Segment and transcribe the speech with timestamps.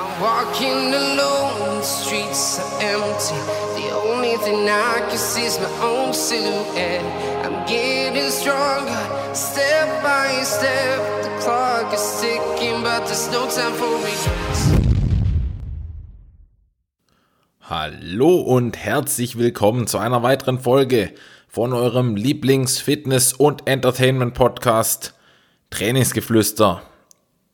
[0.00, 3.36] Walking alone, the streets are empty.
[3.76, 7.04] The only thing I can see is my own silhouette.
[7.44, 11.22] I'm getting stronger, step by step.
[11.22, 14.70] The clock is ticking, but there's no time for regrets.
[17.60, 21.12] Hallo und herzlich willkommen zu einer weiteren Folge
[21.46, 25.12] von eurem Lieblings-Fitness- und Entertainment-Podcast
[25.68, 26.89] Trainingsgeflüster.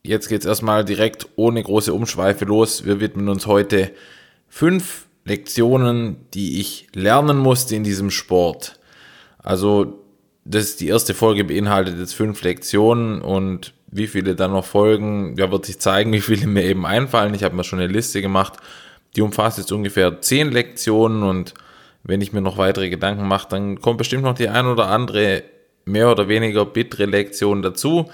[0.07, 2.85] Jetzt geht's erstmal direkt ohne große Umschweife los.
[2.85, 3.91] Wir widmen uns heute
[4.47, 8.79] fünf Lektionen, die ich lernen musste in diesem Sport.
[9.37, 10.05] Also,
[10.45, 15.35] das ist die erste Folge beinhaltet jetzt fünf Lektionen und wie viele dann noch folgen,
[15.37, 17.33] ja, wird sich zeigen, wie viele mir eben einfallen.
[17.33, 18.53] Ich habe mir schon eine Liste gemacht,
[19.17, 21.53] die umfasst jetzt ungefähr zehn Lektionen und
[22.03, 25.43] wenn ich mir noch weitere Gedanken mache, dann kommt bestimmt noch die ein oder andere
[25.83, 28.09] mehr oder weniger bittere Lektion dazu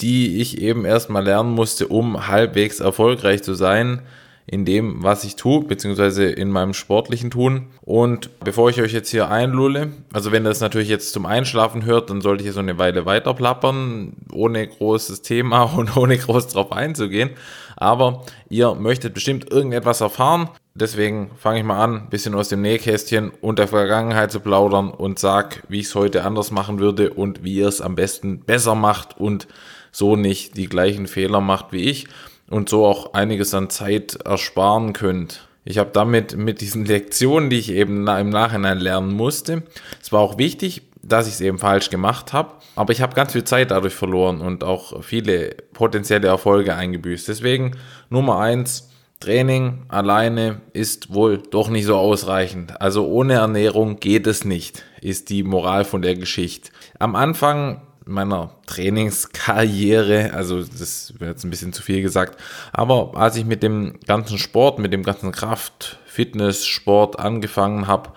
[0.00, 4.02] die ich eben erstmal lernen musste, um halbwegs erfolgreich zu sein
[4.46, 7.68] in dem, was ich tue, beziehungsweise in meinem sportlichen Tun.
[7.80, 11.84] Und bevor ich euch jetzt hier einlulle, also wenn ihr das natürlich jetzt zum Einschlafen
[11.84, 16.48] hört, dann sollte ich so eine Weile weiter plappern, ohne großes Thema und ohne groß
[16.48, 17.30] drauf einzugehen.
[17.76, 20.50] Aber ihr möchtet bestimmt irgendetwas erfahren.
[20.74, 25.18] Deswegen fange ich mal an, bisschen aus dem Nähkästchen und der Vergangenheit zu plaudern und
[25.18, 28.74] sag, wie ich es heute anders machen würde und wie ihr es am besten besser
[28.74, 29.46] macht und
[29.94, 32.08] so nicht die gleichen Fehler macht wie ich
[32.50, 35.46] und so auch einiges an Zeit ersparen könnt.
[35.64, 39.62] Ich habe damit mit diesen Lektionen, die ich eben im Nachhinein lernen musste,
[40.02, 43.32] es war auch wichtig, dass ich es eben falsch gemacht habe, aber ich habe ganz
[43.32, 47.28] viel Zeit dadurch verloren und auch viele potenzielle Erfolge eingebüßt.
[47.28, 47.76] Deswegen
[48.10, 52.80] Nummer eins, Training alleine ist wohl doch nicht so ausreichend.
[52.80, 56.70] Also ohne Ernährung geht es nicht, ist die Moral von der Geschichte.
[56.98, 62.40] Am Anfang meiner Trainingskarriere, also das wäre jetzt ein bisschen zu viel gesagt,
[62.72, 68.10] aber als ich mit dem ganzen Sport, mit dem ganzen Kraft, Fitness, Sport angefangen habe,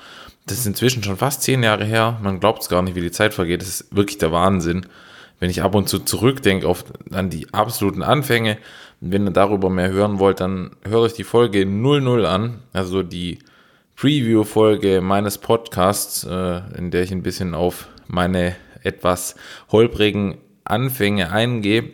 [0.46, 3.11] das ist inzwischen schon fast zehn Jahre her, man glaubt es gar nicht, wie die
[3.11, 4.86] Zeit vergeht, das ist wirklich der Wahnsinn.
[5.39, 8.58] Wenn ich ab und zu zurückdenke auf, an die absoluten Anfänge,
[9.02, 13.40] wenn ihr darüber mehr hören wollt, dann höre ich die Folge 00 an, also die
[13.95, 18.56] Preview-Folge meines Podcasts, äh, in der ich ein bisschen auf meine
[18.87, 19.36] etwas
[19.71, 21.93] holprigen Anfänge eingehe.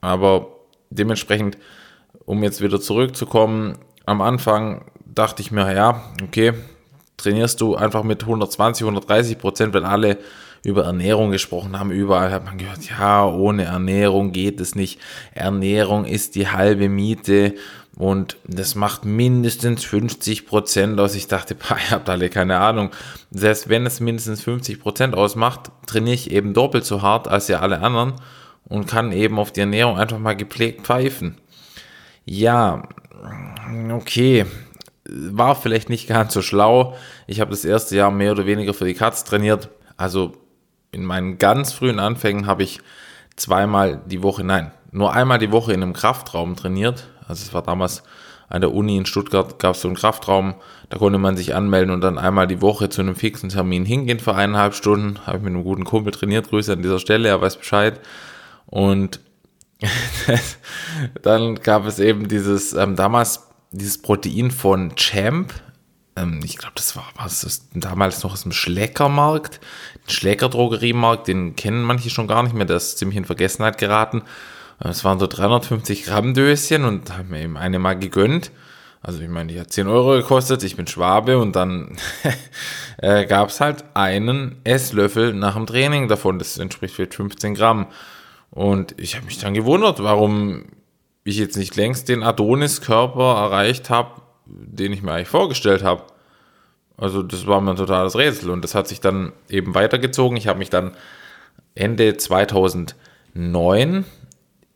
[0.00, 0.48] Aber
[0.90, 1.58] dementsprechend,
[2.24, 6.52] um jetzt wieder zurückzukommen, am Anfang dachte ich mir, ja, okay,
[7.16, 10.18] trainierst du einfach mit 120, 130 Prozent, weil alle
[10.64, 11.90] über Ernährung gesprochen haben.
[11.90, 14.98] Überall hat man gehört, ja, ohne Ernährung geht es nicht.
[15.32, 17.54] Ernährung ist die halbe Miete
[17.96, 21.14] und das macht mindestens 50 Prozent aus.
[21.14, 22.90] Ich dachte, boah, ihr habt alle keine Ahnung.
[23.30, 27.60] Selbst wenn es mindestens 50 Prozent ausmacht, trainiere ich eben doppelt so hart als ja
[27.60, 28.14] alle anderen
[28.64, 31.38] und kann eben auf die Ernährung einfach mal gepflegt pfeifen.
[32.24, 32.82] Ja,
[33.90, 34.46] okay.
[35.06, 36.96] War vielleicht nicht ganz so schlau.
[37.26, 39.68] Ich habe das erste Jahr mehr oder weniger für die Katz trainiert.
[39.96, 40.32] Also
[40.90, 42.80] in meinen ganz frühen Anfängen habe ich
[43.36, 47.08] zweimal die Woche, nein, nur einmal die Woche in einem Kraftraum trainiert.
[47.28, 48.02] Also es war damals
[48.48, 50.54] an der Uni in Stuttgart, gab es so einen Kraftraum,
[50.90, 54.20] da konnte man sich anmelden und dann einmal die Woche zu einem fixen Termin hingehen
[54.20, 55.18] für eineinhalb Stunden.
[55.26, 58.00] Habe ich mit einem guten Kumpel trainiert, Grüße an dieser Stelle, er weiß Bescheid.
[58.66, 59.20] Und
[61.22, 65.52] dann gab es eben dieses, ähm, damals dieses Protein von Champ,
[66.16, 69.60] ähm, ich glaube, das war was das damals noch aus dem Schleckermarkt,
[70.06, 74.22] den Schläger-Drogeriemarkt, den kennen manche schon gar nicht mehr, der ist ziemlich in Vergessenheit geraten.
[74.78, 78.50] Es waren so 350 Gramm Döschen und haben mir eben eine mal gegönnt.
[79.00, 81.98] Also ich meine, die hat 10 Euro gekostet, ich bin Schwabe und dann
[82.98, 86.38] äh, gab es halt einen Esslöffel nach dem Training davon.
[86.38, 87.86] Das entspricht vielleicht 15 Gramm.
[88.50, 90.64] Und ich habe mich dann gewundert, warum
[91.24, 96.04] ich jetzt nicht längst den Adonis-Körper erreicht habe, den ich mir eigentlich vorgestellt habe.
[96.96, 100.36] Also das war mir ein totales Rätsel und das hat sich dann eben weitergezogen.
[100.36, 100.92] Ich habe mich dann
[101.74, 104.04] Ende 2009,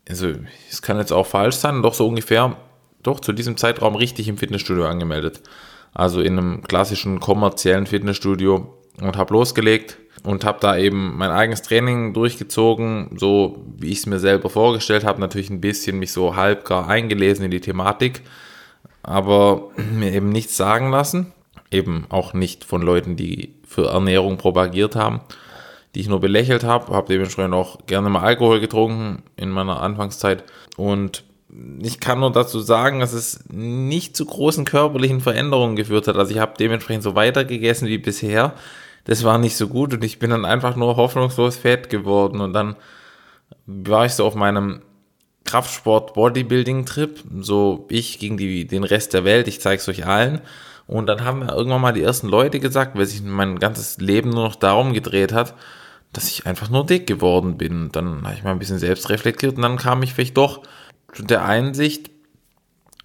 [0.08, 0.32] also
[0.70, 2.56] es kann jetzt auch falsch sein, doch so ungefähr,
[3.02, 5.40] doch zu diesem Zeitraum richtig im Fitnessstudio angemeldet.
[5.94, 11.62] Also in einem klassischen kommerziellen Fitnessstudio und habe losgelegt und habe da eben mein eigenes
[11.62, 16.36] Training durchgezogen, so wie ich es mir selber vorgestellt habe, natürlich ein bisschen mich so
[16.36, 18.22] halb gar eingelesen in die Thematik
[19.08, 21.32] aber mir eben nichts sagen lassen.
[21.70, 25.20] Eben auch nicht von Leuten, die für Ernährung propagiert haben,
[25.98, 26.94] die ich nur belächelt habe.
[26.94, 30.44] Habe dementsprechend auch gerne mal Alkohol getrunken in meiner Anfangszeit.
[30.76, 31.24] Und
[31.82, 36.14] ich kann nur dazu sagen, dass es nicht zu großen körperlichen Veränderungen geführt hat.
[36.14, 38.54] Also ich habe dementsprechend so weiter gegessen wie bisher.
[39.06, 42.40] Das war nicht so gut und ich bin dann einfach nur hoffnungslos fett geworden.
[42.40, 42.76] Und dann
[43.66, 44.82] war ich so auf meinem
[45.46, 50.42] Kraftsport-Bodybuilding-Trip, so ich gegen die, den Rest der Welt, ich zeige es euch allen.
[50.86, 54.30] Und dann haben wir irgendwann mal die ersten Leute gesagt, weil sich mein ganzes Leben
[54.30, 55.54] nur noch darum gedreht hat,
[56.12, 57.90] dass ich einfach nur dick geworden bin.
[57.92, 60.62] Dann habe ich mal ein bisschen selbst reflektiert und dann kam ich vielleicht doch
[61.12, 62.10] zu der Einsicht,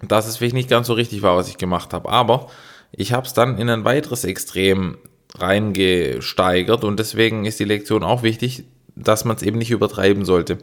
[0.02, 2.10] dass es vielleicht nicht ganz so richtig war, was ich gemacht habe.
[2.10, 2.48] Aber
[2.92, 4.98] ich habe es dann in ein weiteres Extrem
[5.36, 8.66] reingesteigert und deswegen ist die Lektion auch wichtig,
[8.96, 10.60] dass man es eben nicht übertreiben sollte.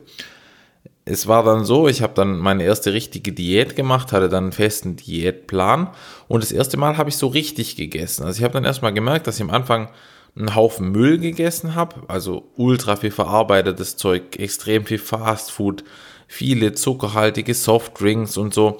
[1.05, 4.53] Es war dann so, ich habe dann meine erste richtige Diät gemacht, hatte dann einen
[4.53, 5.91] festen Diätplan
[6.29, 8.25] und das erste Mal habe ich so richtig gegessen.
[8.25, 9.89] Also ich habe dann erstmal gemerkt, dass ich am Anfang
[10.37, 15.85] einen Haufen Müll gegessen habe, also ultra viel verarbeitetes Zeug, extrem viel Fastfood,
[16.27, 18.79] viele zuckerhaltige Softdrinks und so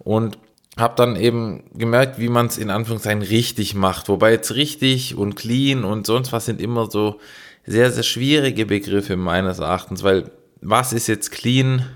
[0.00, 0.38] und
[0.76, 4.08] habe dann eben gemerkt, wie man es in Anführungszeichen richtig macht.
[4.08, 7.20] Wobei jetzt richtig und clean und sonst was sind immer so
[7.66, 11.86] sehr, sehr schwierige Begriffe meines Erachtens, weil was ist jetzt clean,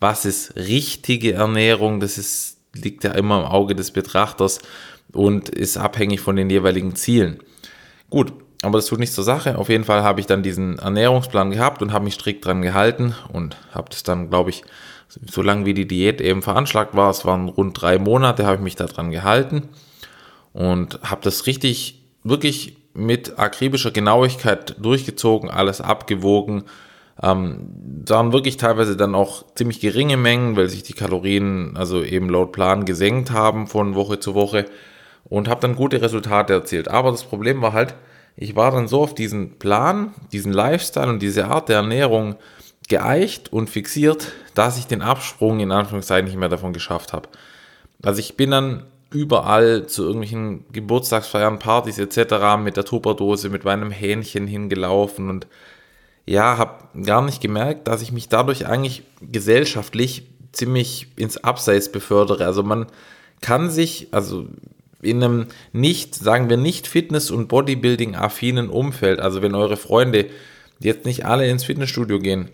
[0.00, 4.60] was ist richtige Ernährung, das ist, liegt ja immer im Auge des Betrachters
[5.12, 7.38] und ist abhängig von den jeweiligen Zielen.
[8.10, 8.32] Gut,
[8.62, 9.58] aber das tut nichts zur Sache.
[9.58, 13.14] Auf jeden Fall habe ich dann diesen Ernährungsplan gehabt und habe mich strikt dran gehalten
[13.32, 14.64] und habe das dann, glaube ich,
[15.08, 18.62] so lange wie die Diät eben veranschlagt war, es waren rund drei Monate, habe ich
[18.62, 19.68] mich daran gehalten
[20.52, 26.64] und habe das richtig, wirklich mit akribischer Genauigkeit durchgezogen, alles abgewogen.
[27.22, 27.68] Ähm,
[28.06, 32.52] waren wirklich teilweise dann auch ziemlich geringe Mengen, weil sich die Kalorien, also eben laut
[32.52, 34.66] Plan, gesenkt haben von Woche zu Woche
[35.28, 36.88] und habe dann gute Resultate erzielt.
[36.88, 37.94] Aber das Problem war halt,
[38.36, 42.36] ich war dann so auf diesen Plan, diesen Lifestyle und diese Art der Ernährung
[42.88, 47.28] geeicht und fixiert, dass ich den Absprung in Anführungszeichen nicht mehr davon geschafft habe.
[48.02, 52.58] Also ich bin dann überall zu irgendwelchen Geburtstagsfeiern, Partys etc.
[52.62, 55.46] mit der Tupperdose, mit meinem Hähnchen hingelaufen und
[56.26, 62.44] ja, habe gar nicht gemerkt, dass ich mich dadurch eigentlich gesellschaftlich ziemlich ins Abseits befördere.
[62.44, 62.86] Also man
[63.40, 64.46] kann sich, also
[65.02, 70.26] in einem nicht, sagen wir nicht Fitness- und Bodybuilding-affinen Umfeld, also wenn eure Freunde
[70.80, 72.50] jetzt nicht alle ins Fitnessstudio gehen,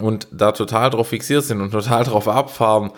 [0.00, 2.90] und da total drauf fixiert sind und total drauf abfahren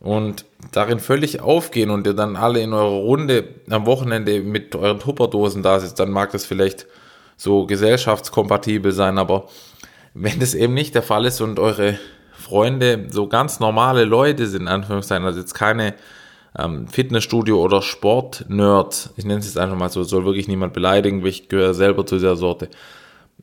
[0.00, 5.00] und darin völlig aufgehen und ihr dann alle in eurer Runde am Wochenende mit euren
[5.00, 6.86] Tupperdosen da sitzt, dann mag das vielleicht
[7.36, 9.48] so gesellschaftskompatibel sein, aber
[10.14, 11.98] wenn das eben nicht der Fall ist und eure
[12.32, 15.94] Freunde so ganz normale Leute sind, in Anführungszeichen, also jetzt keine
[16.56, 21.24] ähm, Fitnessstudio- oder Sport-Nerds, ich nenne es jetzt einfach mal so, soll wirklich niemand beleidigen,
[21.26, 22.68] ich gehöre selber zu dieser Sorte,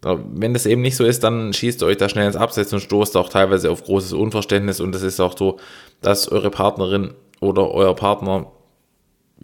[0.02, 2.82] wenn das eben nicht so ist, dann schießt ihr euch da schnell ins Abseits und
[2.82, 4.80] stoßt auch teilweise auf großes Unverständnis.
[4.80, 5.58] Und es ist auch so,
[6.02, 8.52] dass eure Partnerin oder euer Partner,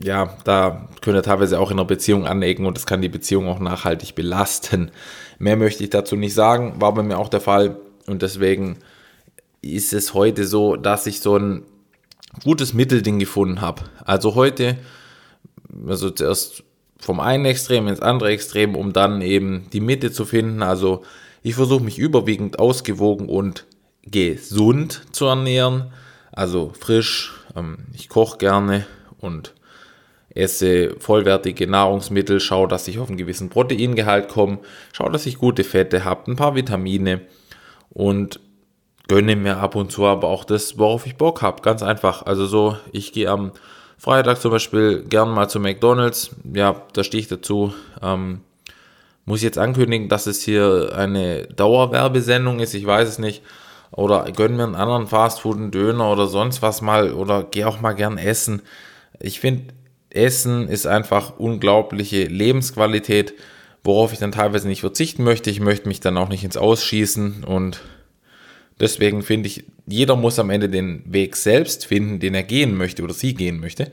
[0.01, 3.47] ja, da könnt ihr teilweise auch in einer Beziehung anecken und das kann die Beziehung
[3.47, 4.91] auch nachhaltig belasten.
[5.39, 7.77] Mehr möchte ich dazu nicht sagen, war bei mir auch der Fall.
[8.07, 8.77] Und deswegen
[9.61, 11.63] ist es heute so, dass ich so ein
[12.43, 13.83] gutes Mittelding gefunden habe.
[14.05, 14.77] Also heute,
[15.87, 16.63] also zuerst
[16.99, 20.61] vom einen Extrem ins andere Extrem, um dann eben die Mitte zu finden.
[20.61, 21.03] Also
[21.41, 23.65] ich versuche mich überwiegend ausgewogen und
[24.03, 25.91] gesund zu ernähren.
[26.31, 28.85] Also frisch, ähm, ich koche gerne
[29.19, 29.53] und
[30.33, 34.59] esse vollwertige Nahrungsmittel, schaue, dass ich auf einen gewissen Proteingehalt komme,
[34.93, 37.21] schaue, dass ich gute Fette habe, ein paar Vitamine
[37.89, 38.39] und
[39.11, 41.61] gönne mir ab und zu aber auch das, worauf ich Bock habe.
[41.61, 42.25] Ganz einfach.
[42.25, 43.51] Also so, ich gehe am
[43.97, 46.31] Freitag zum Beispiel gern mal zu McDonalds.
[46.53, 47.73] Ja, da stehe ich dazu.
[48.01, 48.39] Ähm,
[49.25, 53.43] muss jetzt ankündigen, dass es hier eine Dauerwerbesendung ist, ich weiß es nicht.
[53.91, 57.11] Oder gönnen mir einen anderen Fastfood, einen Döner oder sonst was mal.
[57.11, 58.61] Oder geh auch mal gern essen.
[59.19, 59.73] Ich finde,
[60.09, 63.33] Essen ist einfach unglaubliche Lebensqualität,
[63.83, 65.49] worauf ich dann teilweise nicht verzichten möchte.
[65.49, 67.81] Ich möchte mich dann auch nicht ins Ausschießen und
[68.81, 73.03] Deswegen finde ich, jeder muss am Ende den Weg selbst finden, den er gehen möchte
[73.03, 73.91] oder sie gehen möchte.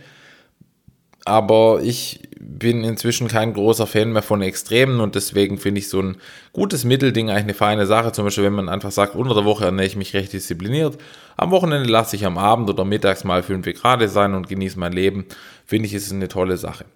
[1.27, 6.01] Aber ich bin inzwischen kein großer Fan mehr von Extremen und deswegen finde ich so
[6.01, 6.17] ein
[6.55, 8.13] gutes Mittelding eigentlich eine feine Sache.
[8.13, 10.97] Zum Beispiel, wenn man einfach sagt, unter der Woche ernähre ich mich recht diszipliniert.
[11.37, 14.95] Am Wochenende lasse ich am Abend oder mittags mal fünf Grad sein und genieße mein
[14.95, 15.27] Leben.
[15.67, 16.87] Finde ich, ist eine tolle Sache.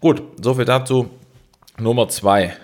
[0.00, 1.10] Gut, soviel dazu.
[1.78, 2.56] Nummer zwei.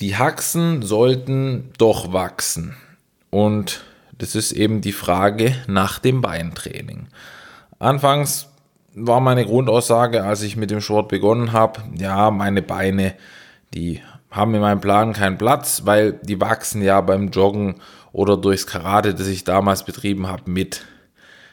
[0.00, 2.74] Die Haxen sollten doch wachsen.
[3.30, 3.84] Und
[4.16, 7.08] das ist eben die Frage nach dem Beintraining.
[7.78, 8.48] Anfangs
[8.94, 13.14] war meine Grundaussage, als ich mit dem Sport begonnen habe, ja, meine Beine,
[13.74, 17.76] die haben in meinem Plan keinen Platz, weil die wachsen ja beim Joggen
[18.12, 20.84] oder durchs Karate, das ich damals betrieben habe, mit.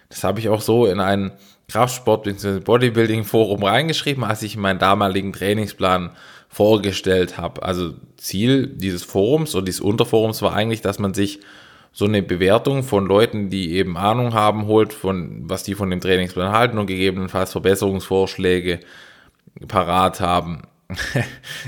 [0.10, 1.32] Das habe ich auch so in ein
[1.70, 2.60] Kraftsport- bzw.
[2.60, 6.12] Bodybuilding-Forum reingeschrieben, als ich meinen damaligen Trainingsplan
[6.50, 7.63] vorgestellt habe.
[7.63, 11.39] Also Ziel dieses Forums oder dieses Unterforums war eigentlich, dass man sich
[11.96, 16.02] so eine Bewertung von Leuten, die eben Ahnung haben, holt, von was die von dem
[16.02, 18.82] Trainingsplan halten und gegebenenfalls Verbesserungsvorschläge
[19.70, 20.64] parat haben.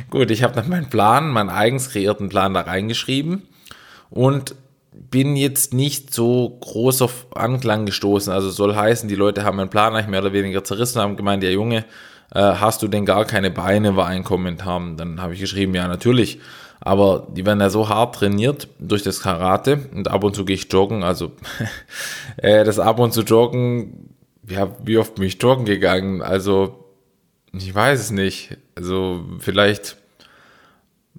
[0.10, 3.44] Gut, ich habe dann meinen Plan, meinen eigens kreierten Plan da reingeschrieben
[4.10, 4.56] und
[4.92, 8.34] bin jetzt nicht so groß auf Anklang gestoßen.
[8.34, 11.42] Also soll heißen, die Leute haben meinen Plan eigentlich mehr oder weniger zerrissen, haben gemeint,
[11.42, 11.86] ja Junge,
[12.34, 14.82] äh, hast du denn gar keine Beine, war ein Kommentar.
[14.98, 16.42] Dann habe ich geschrieben, ja natürlich.
[16.80, 20.56] Aber die werden ja so hart trainiert durch das Karate und ab und zu gehe
[20.56, 21.04] ich joggen.
[21.04, 21.32] Also
[22.38, 24.16] äh, das ab und zu joggen,
[24.48, 26.22] ja, wie oft bin ich joggen gegangen?
[26.22, 26.86] Also
[27.54, 28.58] ich weiß es nicht.
[28.76, 29.98] Also vielleicht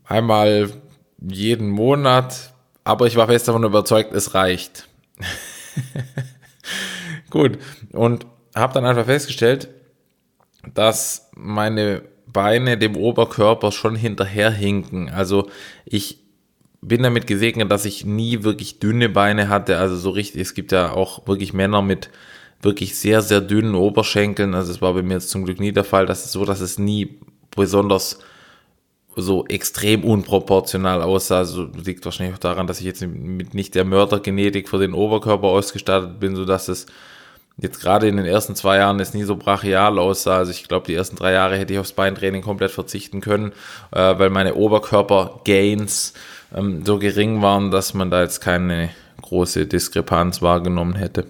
[0.05, 0.71] einmal
[1.21, 4.89] jeden Monat, aber ich war fest davon überzeugt, es reicht.
[7.31, 7.59] Gut,
[7.93, 9.69] und habe dann einfach festgestellt,
[10.75, 12.03] dass meine
[12.39, 15.09] Beine dem Oberkörper schon hinterherhinken.
[15.09, 15.49] Also
[15.85, 16.21] ich
[16.81, 19.79] bin damit gesegnet, dass ich nie wirklich dünne Beine hatte.
[19.79, 22.11] Also so richtig, es gibt ja auch wirklich Männer mit
[22.63, 24.55] wirklich sehr, sehr dünnen Oberschenkeln.
[24.55, 26.07] Also es war bei mir jetzt zum Glück nie der Fall.
[26.07, 27.19] Das ist so, dass es nie
[27.57, 28.21] besonders
[29.17, 31.39] so extrem unproportional aussah.
[31.39, 35.49] Also liegt wahrscheinlich auch daran, dass ich jetzt mit nicht der Mördergenetik für den Oberkörper
[35.49, 36.87] ausgestattet bin, so dass es
[37.61, 40.39] jetzt gerade in den ersten zwei Jahren es nie so brachial aussah.
[40.39, 43.53] Also ich glaube, die ersten drei Jahre hätte ich aufs Beintraining komplett verzichten können,
[43.91, 46.15] äh, weil meine Oberkörper-Gains
[46.55, 48.91] ähm, so gering waren, dass man da jetzt keine
[49.23, 51.27] große Diskrepanz wahrgenommen hätte.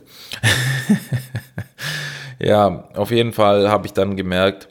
[2.38, 4.68] ja, auf jeden Fall habe ich dann gemerkt,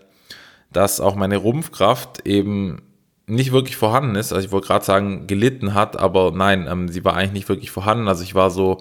[0.71, 2.83] dass auch meine Rumpfkraft eben
[3.25, 4.31] nicht wirklich vorhanden ist.
[4.31, 7.71] Also ich wollte gerade sagen, gelitten hat, aber nein, ähm, sie war eigentlich nicht wirklich
[7.71, 8.07] vorhanden.
[8.07, 8.77] Also ich war so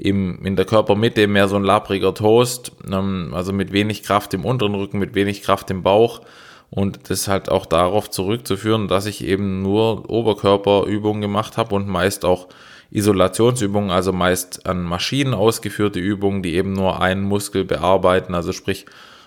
[0.00, 4.44] im, in der Körpermitte mehr so ein labriger Toast, ähm, also mit wenig Kraft im
[4.44, 6.22] unteren Rücken, mit wenig Kraft im Bauch.
[6.70, 12.24] Und das halt auch darauf zurückzuführen, dass ich eben nur Oberkörperübungen gemacht habe und meist
[12.24, 12.46] auch
[12.92, 18.86] Isolationsübungen, also meist an Maschinen ausgeführte Übungen, die eben nur einen Muskel bearbeiten, also sprich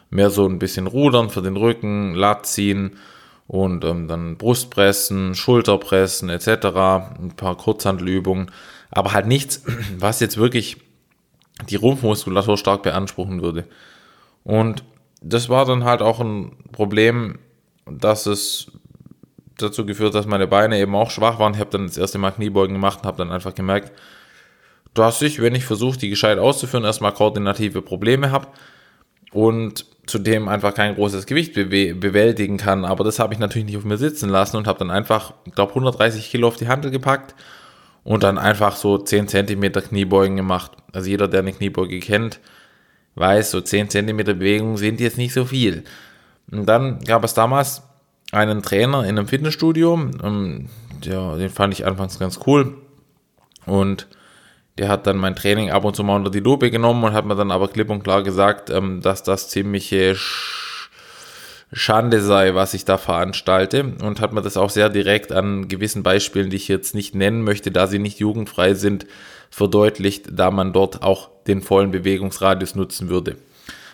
[0.09, 2.97] mehr so ein bisschen Rudern für den Rücken, Lat ziehen
[3.47, 8.51] und ähm, dann Brustpressen, Schulterpressen etc., ein paar Kurzhandelübungen,
[8.93, 9.63] aber halt nichts,
[9.97, 10.77] was jetzt wirklich
[11.69, 13.65] die Rumpfmuskulatur stark beanspruchen würde.
[14.43, 14.83] Und
[15.21, 17.39] das war dann halt auch ein Problem,
[17.85, 18.71] dass es
[19.57, 21.53] dazu geführt, dass meine Beine eben auch schwach waren.
[21.53, 23.91] Ich habe dann das erste Mal Kniebeugen gemacht und habe dann einfach gemerkt,
[24.93, 28.47] dass ich, wenn ich versuche, die gescheit auszuführen, erstmal koordinative Probleme habe
[29.31, 32.83] und zudem einfach kein großes Gewicht bew bewältigen kann.
[32.83, 35.53] Aber das habe ich natürlich nicht auf mir sitzen lassen und habe dann einfach, ich
[35.53, 37.33] glaube, 130 Kilo auf die Handel gepackt
[38.03, 40.71] und dann einfach so 10 Zentimeter Kniebeugen gemacht.
[40.91, 42.39] Also jeder, der eine Kniebeuge kennt,
[43.15, 45.83] weiß, so 10 Zentimeter Bewegung sind jetzt nicht so viel.
[46.51, 47.83] Und dann gab es damals
[48.31, 49.93] einen Trainer in einem Fitnessstudio,
[50.23, 50.69] ähm,
[51.03, 52.77] ja, den fand ich anfangs ganz cool
[53.65, 54.07] und
[54.77, 57.25] der hat dann mein Training ab und zu mal unter die Lupe genommen und hat
[57.25, 60.15] mir dann aber klipp und klar gesagt, ähm, dass das ziemliche
[61.73, 66.03] Schande sei, was ich da veranstalte und hat mir das auch sehr direkt an gewissen
[66.03, 69.07] Beispielen, die ich jetzt nicht nennen möchte, da sie nicht jugendfrei sind,
[69.49, 73.37] verdeutlicht, da man dort auch den vollen Bewegungsradius nutzen würde.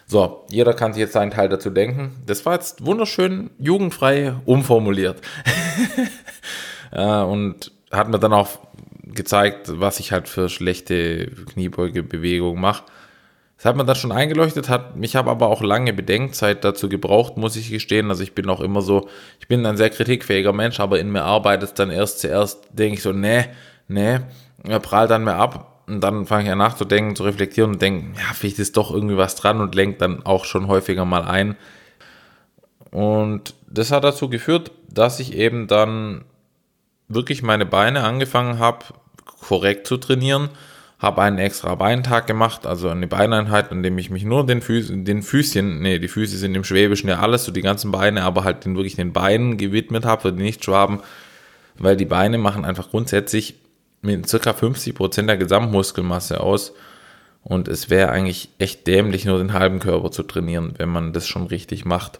[0.07, 2.15] So, jeder kann sich jetzt seinen Teil dazu denken.
[2.25, 5.21] Das war jetzt wunderschön jugendfrei umformuliert.
[6.91, 8.49] und hat mir dann auch
[9.03, 12.83] gezeigt, was ich halt für schlechte Kniebeugebewegungen mache.
[13.59, 17.35] Das hat man dann schon eingeleuchtet, hat mich habe aber auch lange Bedenkzeit dazu gebraucht,
[17.35, 18.09] muss ich gestehen.
[18.09, 19.09] Also ich bin auch immer so,
[19.41, 22.93] ich bin ein sehr kritikfähiger Mensch, aber in mir arbeitet es dann erst zuerst, denke
[22.93, 23.47] ich so, nee,
[23.89, 24.21] nee,
[24.63, 28.17] er prallt dann mir ab und dann fange ich an nachzudenken, zu reflektieren und denke,
[28.17, 31.57] ja, vielleicht ist doch irgendwie was dran und lenkt dann auch schon häufiger mal ein.
[32.91, 36.23] Und das hat dazu geführt, dass ich eben dann
[37.09, 38.85] wirklich meine Beine angefangen habe,
[39.25, 40.47] korrekt zu trainieren.
[40.99, 44.91] Habe einen extra Beintag gemacht, also eine Beineinheit, an dem ich mich nur den, Füß,
[44.91, 48.43] den Füßchen, nee, die Füße sind im Schwäbischen ja alles, so die ganzen Beine, aber
[48.43, 50.99] halt den, wirklich den Beinen gewidmet habe, für die Nicht-Schwaben,
[51.77, 53.55] weil die Beine machen einfach grundsätzlich
[54.01, 56.73] mit circa 50% der Gesamtmuskelmasse aus.
[57.43, 61.27] Und es wäre eigentlich echt dämlich, nur den halben Körper zu trainieren, wenn man das
[61.27, 62.19] schon richtig macht.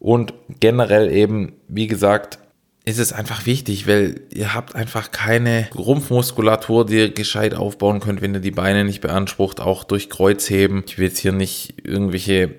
[0.00, 2.38] Und generell eben, wie gesagt,
[2.84, 8.22] ist es einfach wichtig, weil ihr habt einfach keine Rumpfmuskulatur, die ihr gescheit aufbauen könnt,
[8.22, 10.84] wenn ihr die Beine nicht beansprucht, auch durch Kreuzheben.
[10.86, 12.54] Ich will jetzt hier nicht irgendwelche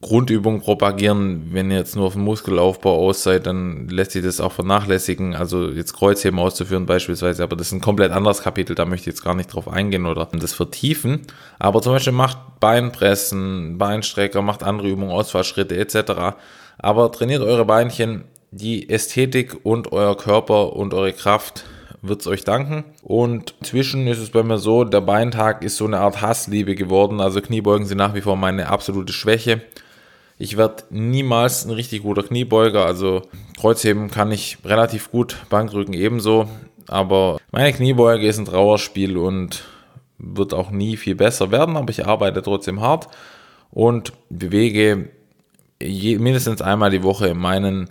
[0.00, 1.48] Grundübung propagieren.
[1.52, 5.34] Wenn ihr jetzt nur auf den Muskelaufbau aus seid, dann lässt sich das auch vernachlässigen.
[5.34, 9.16] Also jetzt Kreuzheben auszuführen beispielsweise, aber das ist ein komplett anderes Kapitel, da möchte ich
[9.16, 11.22] jetzt gar nicht drauf eingehen oder das vertiefen.
[11.58, 16.36] Aber zum Beispiel macht Beinpressen, Beinstrecker, macht andere Übungen, Ausfallschritte etc.
[16.78, 21.64] Aber trainiert eure Beinchen, die Ästhetik und euer Körper und eure Kraft
[22.02, 22.84] wird es euch danken.
[23.02, 27.20] Und inzwischen ist es bei mir so, der Beintag ist so eine Art Hassliebe geworden.
[27.20, 29.62] Also Kniebeugen sind nach wie vor meine absolute Schwäche.
[30.38, 32.84] Ich werde niemals ein richtig guter Kniebeuger.
[32.84, 33.22] Also
[33.58, 36.48] Kreuzheben kann ich relativ gut, Bankdrücken ebenso.
[36.88, 39.64] Aber meine Kniebeuge ist ein Trauerspiel und
[40.18, 41.76] wird auch nie viel besser werden.
[41.76, 43.08] Aber ich arbeite trotzdem hart
[43.70, 45.10] und bewege
[45.80, 47.90] mindestens einmal die Woche meinen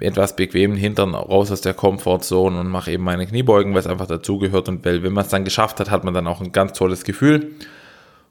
[0.00, 4.06] etwas bequemen Hintern raus aus der Komfortzone und mache eben meine Kniebeugen, weil es einfach
[4.06, 6.72] dazugehört und weil, wenn man es dann geschafft hat, hat man dann auch ein ganz
[6.72, 7.52] tolles Gefühl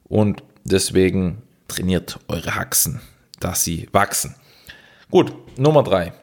[0.03, 3.01] und deswegen trainiert eure Haxen,
[3.39, 4.35] dass sie wachsen.
[5.11, 6.13] Gut, Nummer drei.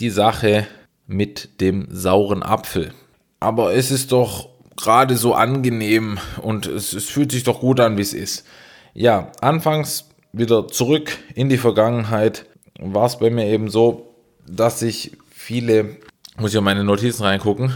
[0.00, 0.66] Die Sache
[1.06, 2.92] mit dem sauren Apfel.
[3.40, 7.96] Aber es ist doch gerade so angenehm und es, es fühlt sich doch gut an,
[7.96, 8.46] wie es ist.
[8.94, 12.46] Ja, anfangs wieder zurück in die Vergangenheit
[12.78, 14.11] war es bei mir eben so,
[14.46, 15.96] dass ich viele,
[16.38, 17.74] muss ich auf meine Notizen reingucken,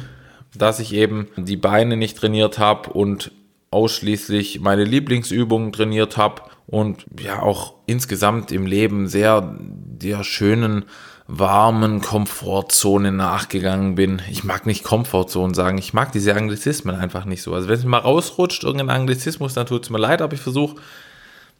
[0.54, 3.32] dass ich eben die Beine nicht trainiert habe und
[3.70, 10.84] ausschließlich meine Lieblingsübungen trainiert habe und ja auch insgesamt im Leben sehr der schönen
[11.28, 14.22] warmen Komfortzone nachgegangen bin.
[14.30, 17.52] Ich mag nicht Komfortzone sagen, ich mag diese Anglizismen einfach nicht so.
[17.52, 20.76] Also wenn es mal rausrutscht, irgendein Anglizismus, dann tut es mir leid, aber ich versuche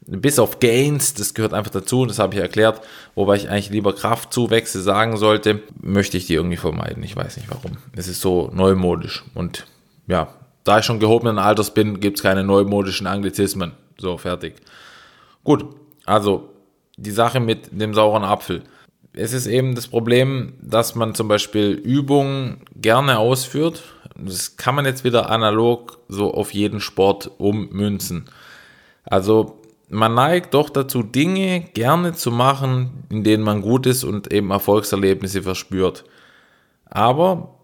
[0.07, 2.81] bis auf Gains, das gehört einfach dazu das habe ich erklärt,
[3.15, 7.03] wobei ich eigentlich lieber Kraftzuwächse sagen sollte, möchte ich die irgendwie vermeiden.
[7.03, 7.79] Ich weiß nicht warum.
[7.95, 9.67] Es ist so neumodisch und
[10.07, 10.29] ja,
[10.65, 13.73] da ich schon gehobenen Alters bin, gibt es keine neumodischen Anglizismen.
[13.99, 14.57] So, fertig.
[15.45, 15.65] Gut,
[16.05, 16.50] also
[16.97, 18.62] die Sache mit dem sauren Apfel.
[19.12, 23.83] Es ist eben das Problem, dass man zum Beispiel Übungen gerne ausführt.
[24.17, 28.26] Das kann man jetzt wieder analog so auf jeden Sport ummünzen.
[29.05, 34.33] Also man neigt doch dazu, Dinge gerne zu machen, in denen man gut ist und
[34.33, 36.05] eben Erfolgserlebnisse verspürt.
[36.87, 37.57] Aber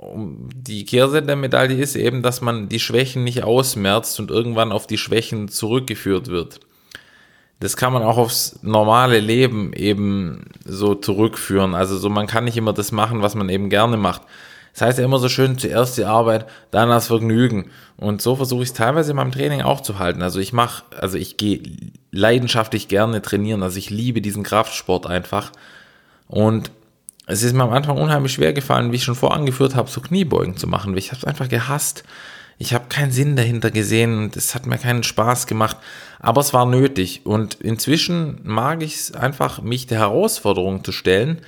[0.00, 4.86] die Kehrseite der Medaille ist eben, dass man die Schwächen nicht ausmerzt und irgendwann auf
[4.86, 6.60] die Schwächen zurückgeführt wird.
[7.60, 11.74] Das kann man auch aufs normale Leben eben so zurückführen.
[11.74, 14.22] Also so, man kann nicht immer das machen, was man eben gerne macht.
[14.72, 17.70] Das heißt ja immer so schön, zuerst die Arbeit, dann das Vergnügen.
[17.96, 20.22] Und so versuche ich es teilweise in meinem Training auch zu halten.
[20.22, 21.62] Also ich mache, also ich gehe
[22.12, 23.62] leidenschaftlich gerne trainieren.
[23.62, 25.50] Also ich liebe diesen Kraftsport einfach.
[26.28, 26.70] Und
[27.26, 30.56] es ist mir am Anfang unheimlich schwer gefallen, wie ich schon vorangeführt habe, so Kniebeugen
[30.56, 30.96] zu machen.
[30.96, 32.04] Ich habe es einfach gehasst.
[32.56, 35.76] Ich habe keinen Sinn dahinter gesehen und es hat mir keinen Spaß gemacht.
[36.18, 37.22] Aber es war nötig.
[37.24, 41.40] Und inzwischen mag ich es einfach, mich der Herausforderung zu stellen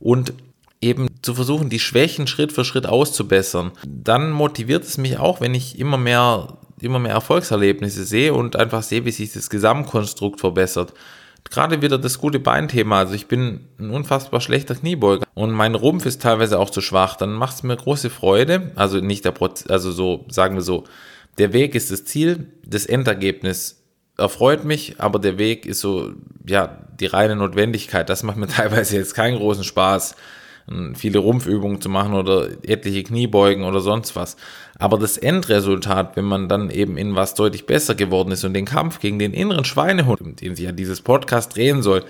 [0.00, 0.34] und
[0.80, 3.72] eben zu versuchen, die Schwächen Schritt für Schritt auszubessern.
[3.86, 8.82] Dann motiviert es mich auch, wenn ich immer mehr, immer mehr Erfolgserlebnisse sehe und einfach
[8.82, 10.94] sehe, wie sich das Gesamtkonstrukt verbessert.
[11.50, 12.98] Gerade wieder das gute Beinthema.
[12.98, 17.16] Also ich bin ein unfassbar schlechter Kniebeuger und mein Rumpf ist teilweise auch zu schwach.
[17.16, 18.72] Dann macht es mir große Freude.
[18.76, 20.84] Also nicht der Prozess, also so, sagen wir so,
[21.38, 23.82] der Weg ist das Ziel, das Endergebnis
[24.16, 26.12] erfreut mich, aber der Weg ist so,
[26.46, 28.10] ja, die reine Notwendigkeit.
[28.10, 30.16] Das macht mir teilweise jetzt keinen großen Spaß
[30.94, 34.36] viele Rumpfübungen zu machen oder etliche Kniebeugen oder sonst was.
[34.78, 38.64] Aber das Endresultat, wenn man dann eben in was deutlich besser geworden ist und den
[38.64, 42.04] Kampf gegen den inneren Schweinehund, den sich ja dieses Podcast drehen soll,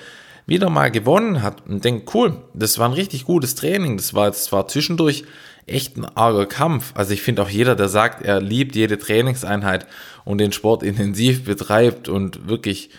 [0.47, 4.27] wieder mal gewonnen hat und denkt, cool, das war ein richtig gutes Training, das war,
[4.27, 5.25] das war zwischendurch
[5.67, 6.93] echt ein arger Kampf.
[6.95, 9.87] Also ich finde auch jeder, der sagt, er liebt jede Trainingseinheit
[10.25, 12.91] und den Sport intensiv betreibt und wirklich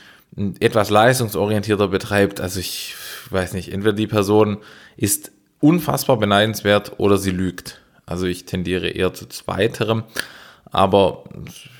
[0.59, 2.95] etwas leistungsorientierter betreibt, also ich
[3.31, 4.59] weiß nicht, entweder die Person
[4.95, 7.81] ist unfassbar beneidenswert oder sie lügt.
[8.05, 10.03] Also ich tendiere eher zu zweiterem,
[10.71, 11.25] aber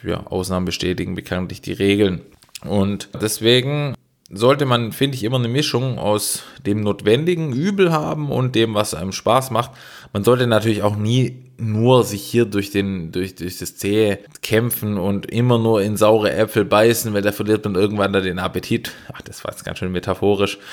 [0.03, 2.21] ja, Ausnahmen bestätigen bekanntlich die Regeln.
[2.65, 3.95] Und deswegen
[4.31, 8.93] sollte man, finde ich, immer eine Mischung aus dem notwendigen Übel haben und dem, was
[8.93, 9.71] einem Spaß macht.
[10.13, 14.97] Man sollte natürlich auch nie nur sich hier durch, den, durch, durch das Zähe kämpfen
[14.97, 18.91] und immer nur in saure Äpfel beißen, weil da verliert man irgendwann da den Appetit.
[19.11, 20.57] Ach, das war jetzt ganz schön metaphorisch.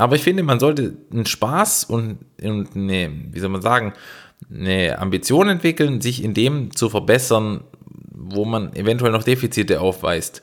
[0.00, 3.92] Aber ich finde, man sollte einen Spaß und, und eine, wie soll man sagen,
[4.50, 7.64] eine Ambition entwickeln, sich in dem zu verbessern,
[8.10, 10.40] wo man eventuell noch Defizite aufweist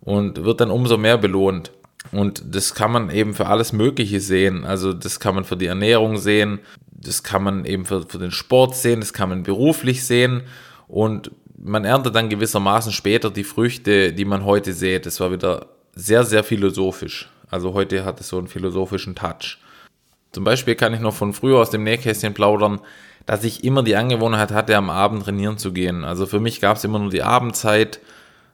[0.00, 1.72] und wird dann umso mehr belohnt.
[2.12, 4.64] Und das kann man eben für alles Mögliche sehen.
[4.64, 6.60] Also das kann man für die Ernährung sehen,
[6.92, 10.42] das kann man eben für, für den Sport sehen, das kann man beruflich sehen
[10.86, 15.04] und man erntet dann gewissermaßen später die Früchte, die man heute sieht.
[15.04, 17.28] Das war wieder sehr, sehr philosophisch.
[17.50, 19.58] Also heute hat es so einen philosophischen Touch.
[20.32, 22.80] Zum Beispiel kann ich noch von früher aus dem Nähkästchen plaudern,
[23.26, 26.04] dass ich immer die Angewohnheit hatte, am Abend trainieren zu gehen.
[26.04, 28.00] Also für mich gab es immer nur die Abendzeit.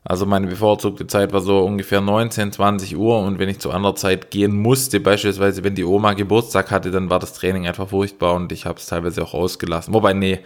[0.02, 3.96] Also meine bevorzugte Zeit war so ungefähr 19, 20 Uhr und wenn ich zu anderer
[3.96, 8.34] Zeit gehen musste, beispielsweise wenn die Oma Geburtstag hatte, dann war das Training einfach furchtbar
[8.34, 9.92] und ich habe es teilweise auch ausgelassen.
[9.92, 10.40] Wobei, nee,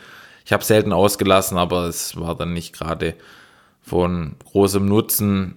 [0.47, 3.15] ich habe selten ausgelassen, aber es war dann nicht gerade
[3.83, 5.57] von großem Nutzen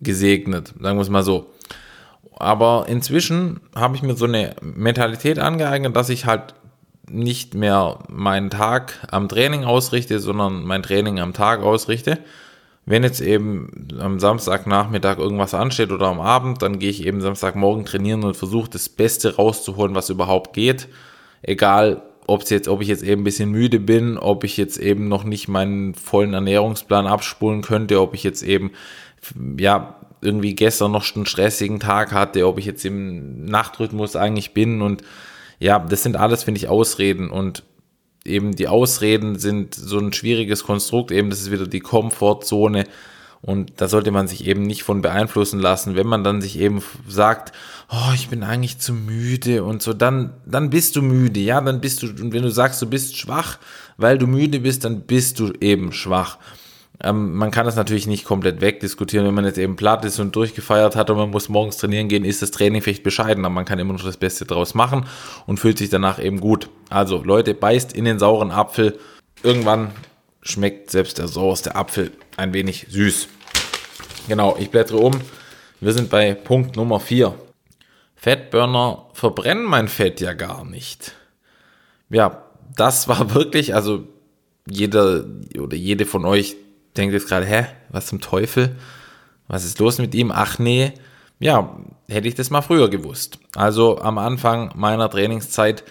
[0.00, 1.53] gesegnet, sagen wir es mal so.
[2.36, 6.54] Aber inzwischen habe ich mir so eine Mentalität angeeignet, dass ich halt
[7.08, 12.18] nicht mehr meinen Tag am Training ausrichte, sondern mein Training am Tag ausrichte.
[12.86, 17.84] Wenn jetzt eben am Samstagnachmittag irgendwas ansteht oder am Abend, dann gehe ich eben Samstagmorgen
[17.84, 20.88] trainieren und versuche das Beste rauszuholen, was überhaupt geht.
[21.42, 25.08] Egal, ob jetzt, ob ich jetzt eben ein bisschen müde bin, ob ich jetzt eben
[25.08, 28.72] noch nicht meinen vollen Ernährungsplan abspulen könnte, ob ich jetzt eben
[29.58, 34.82] ja irgendwie gestern noch einen stressigen Tag hatte, ob ich jetzt im Nachtrhythmus eigentlich bin
[34.82, 35.02] und
[35.58, 37.62] ja, das sind alles, finde ich, Ausreden und
[38.24, 42.84] eben die Ausreden sind so ein schwieriges Konstrukt, eben das ist wieder die Komfortzone
[43.46, 45.96] und da sollte man sich eben nicht von beeinflussen lassen.
[45.96, 47.52] Wenn man dann sich eben sagt,
[47.90, 51.82] oh, ich bin eigentlich zu müde und so, dann, dann bist du müde, ja, dann
[51.82, 53.58] bist du, und wenn du sagst, du bist schwach,
[53.98, 56.38] weil du müde bist, dann bist du eben schwach.
[57.02, 60.36] Ähm, man kann das natürlich nicht komplett wegdiskutieren, wenn man jetzt eben platt ist und
[60.36, 63.64] durchgefeiert hat und man muss morgens trainieren gehen, ist das Training vielleicht bescheiden, aber man
[63.64, 65.06] kann immer noch das Beste draus machen
[65.46, 66.68] und fühlt sich danach eben gut.
[66.90, 68.98] Also Leute, beißt in den sauren Apfel.
[69.42, 69.90] Irgendwann
[70.42, 73.28] schmeckt selbst der sauerste Apfel ein wenig süß.
[74.28, 75.12] Genau, ich blättere um.
[75.80, 77.34] Wir sind bei Punkt Nummer 4.
[78.14, 81.12] Fettburner verbrennen mein Fett ja gar nicht.
[82.08, 82.44] Ja,
[82.76, 84.06] das war wirklich, also
[84.66, 85.24] jeder
[85.58, 86.56] oder jede von euch
[86.96, 88.76] denkt jetzt gerade, hä, was zum Teufel?
[89.48, 90.32] Was ist los mit ihm?
[90.32, 90.92] Ach nee,
[91.38, 91.76] ja,
[92.08, 93.38] hätte ich das mal früher gewusst.
[93.54, 95.84] Also am Anfang meiner Trainingszeit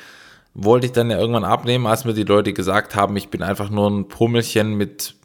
[0.53, 3.69] wollte ich dann ja irgendwann abnehmen, als mir die Leute gesagt haben, ich bin einfach
[3.69, 5.15] nur ein Pummelchen mit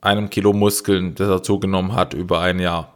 [0.00, 2.94] einem Kilo Muskeln, das er zugenommen hat über ein Jahr.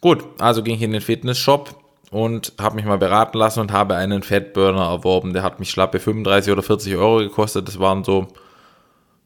[0.00, 1.74] Gut, also ging ich in den Fitnessshop
[2.10, 5.34] und habe mich mal beraten lassen und habe einen Fettburner erworben.
[5.34, 7.68] Der hat mich schlappe 35 oder 40 Euro gekostet.
[7.68, 8.28] Das waren so,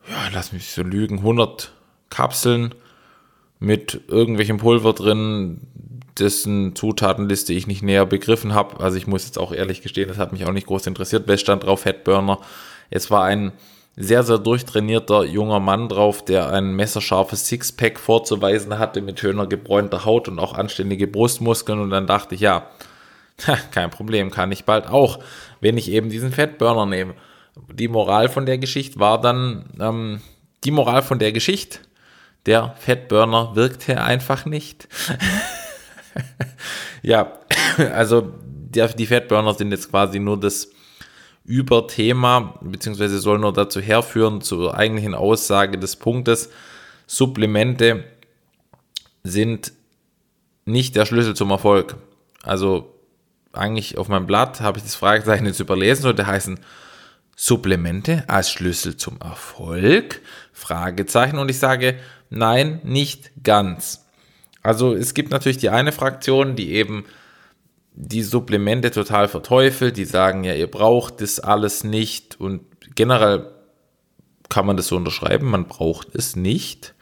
[0.08, 1.72] ja, lass mich so lügen, 100
[2.12, 2.74] Kapseln
[3.58, 5.60] mit irgendwelchem Pulver drin,
[6.18, 8.80] dessen Zutatenliste ich nicht näher begriffen habe.
[8.80, 11.24] Also ich muss jetzt auch ehrlich gestehen, das hat mich auch nicht groß interessiert.
[11.26, 11.80] Wer stand drauf?
[11.80, 12.38] Fettburner.
[12.90, 13.52] Es war ein
[13.96, 20.04] sehr, sehr durchtrainierter junger Mann drauf, der ein messerscharfes Sixpack vorzuweisen hatte mit schöner gebräunter
[20.04, 21.78] Haut und auch anständige Brustmuskeln.
[21.78, 22.66] Und dann dachte ich, ja,
[23.70, 25.18] kein Problem, kann ich bald auch,
[25.60, 27.14] wenn ich eben diesen Fettburner nehme.
[27.72, 30.20] Die Moral von der Geschichte war dann, ähm,
[30.64, 31.78] die Moral von der Geschichte
[32.46, 34.88] der Fettburner wirkte einfach nicht.
[37.02, 37.38] ja,
[37.92, 40.70] also die, die Fettburner sind jetzt quasi nur das
[41.44, 46.50] Überthema, beziehungsweise soll nur dazu herführen, zur eigentlichen Aussage des Punktes.
[47.06, 48.04] Supplemente
[49.24, 49.72] sind
[50.64, 51.96] nicht der Schlüssel zum Erfolg.
[52.42, 52.94] Also
[53.52, 56.60] eigentlich auf meinem Blatt habe ich das Fragezeichen jetzt überlesen, sollte heißen
[57.36, 60.20] Supplemente als Schlüssel zum Erfolg?
[60.52, 61.38] Fragezeichen.
[61.38, 61.96] Und ich sage,
[62.34, 64.06] Nein, nicht ganz.
[64.62, 67.04] Also es gibt natürlich die eine Fraktion, die eben
[67.92, 72.62] die Supplemente total verteufelt, die sagen, ja, ihr braucht das alles nicht und
[72.94, 73.50] generell
[74.48, 76.94] kann man das so unterschreiben, man braucht es nicht.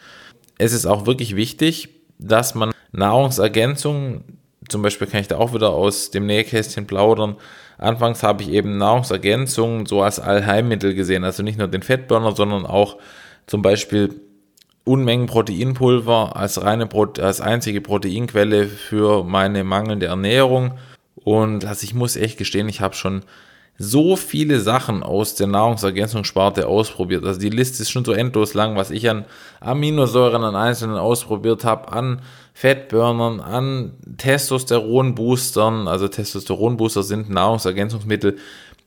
[0.58, 4.36] Es ist auch wirklich wichtig, dass man Nahrungsergänzungen,
[4.68, 7.36] zum Beispiel kann ich da auch wieder aus dem Nähkästchen plaudern,
[7.80, 12.66] anfangs habe ich eben Nahrungsergänzungen so als Allheilmittel gesehen, also nicht nur den Fettburner, sondern
[12.66, 12.98] auch
[13.46, 14.20] zum Beispiel
[14.84, 16.88] Unmengen Proteinpulver als reine
[17.20, 20.72] als einzige Proteinquelle für meine mangelnde Ernährung.
[21.14, 23.22] Und also ich muss echt gestehen, ich habe schon
[23.82, 27.24] so viele Sachen aus der Nahrungsergänzungssparte ausprobiert.
[27.24, 29.24] Also die Liste ist schon so endlos lang, was ich an
[29.60, 32.20] Aminosäuren an einzelnen ausprobiert habe, an
[32.60, 35.88] Fettburnern, an Testosteronboostern.
[35.88, 38.36] Also Testosteronbooster sind Nahrungsergänzungsmittel,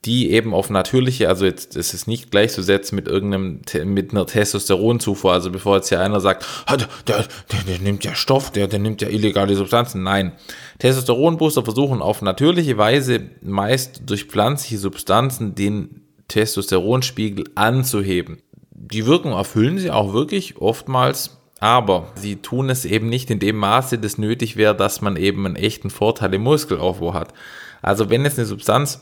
[0.05, 5.33] die eben auf natürliche, also jetzt ist nicht gleichzusetzen mit irgendeinem, mit einer Testosteronzufuhr.
[5.33, 7.25] Also bevor jetzt hier einer sagt, der, der,
[7.67, 10.03] der nimmt ja Stoff, der, der nimmt ja illegale Substanzen.
[10.03, 10.33] Nein.
[10.77, 18.37] Testosteronbooster versuchen auf natürliche Weise meist durch pflanzliche Substanzen den Testosteronspiegel anzuheben.
[18.69, 23.55] Die Wirkung erfüllen sie auch wirklich oftmals, aber sie tun es eben nicht in dem
[23.55, 27.33] Maße, das nötig wäre, dass man eben einen echten Vorteil im Muskelaufbau hat.
[27.81, 28.99] Also wenn es eine Substanz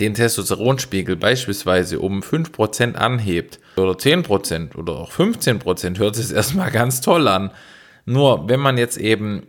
[0.00, 7.02] den Testosteronspiegel beispielsweise um 5% anhebt oder 10% oder auch 15%, hört sich erstmal ganz
[7.02, 7.50] toll an.
[8.06, 9.46] Nur wenn man jetzt eben